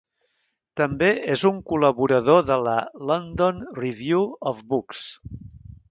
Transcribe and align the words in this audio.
També 0.79 1.09
és 1.33 1.43
un 1.49 1.59
col·laborador 1.73 2.41
de 2.49 2.57
la 2.69 2.75
"London 3.13 3.63
Review 3.85 4.27
of 4.55 4.69
Books". 4.75 5.07